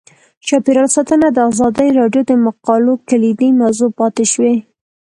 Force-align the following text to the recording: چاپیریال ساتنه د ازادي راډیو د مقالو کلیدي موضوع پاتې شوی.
چاپیریال 0.47 0.89
ساتنه 0.95 1.27
د 1.31 1.37
ازادي 1.49 1.87
راډیو 1.99 2.21
د 2.25 2.31
مقالو 2.45 2.93
کلیدي 3.09 3.49
موضوع 3.61 3.89
پاتې 3.99 4.25
شوی. 4.33 4.55